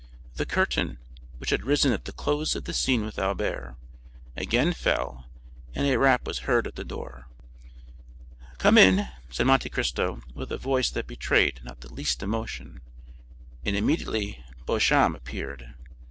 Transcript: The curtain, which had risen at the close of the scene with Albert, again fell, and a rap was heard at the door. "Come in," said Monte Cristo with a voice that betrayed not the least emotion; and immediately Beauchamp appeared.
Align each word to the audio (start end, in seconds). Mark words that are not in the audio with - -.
The 0.33 0.47
curtain, 0.47 0.97
which 1.37 1.51
had 1.51 1.63
risen 1.63 1.91
at 1.91 2.05
the 2.05 2.11
close 2.11 2.55
of 2.55 2.63
the 2.63 2.73
scene 2.73 3.05
with 3.05 3.19
Albert, 3.19 3.75
again 4.35 4.73
fell, 4.73 5.27
and 5.75 5.85
a 5.85 5.99
rap 5.99 6.25
was 6.25 6.39
heard 6.49 6.65
at 6.65 6.73
the 6.73 6.83
door. 6.83 7.27
"Come 8.57 8.79
in," 8.79 9.07
said 9.29 9.45
Monte 9.45 9.69
Cristo 9.69 10.21
with 10.33 10.51
a 10.51 10.57
voice 10.57 10.89
that 10.89 11.05
betrayed 11.05 11.61
not 11.63 11.81
the 11.81 11.93
least 11.93 12.23
emotion; 12.23 12.81
and 13.63 13.75
immediately 13.75 14.43
Beauchamp 14.65 15.15
appeared. 15.15 15.75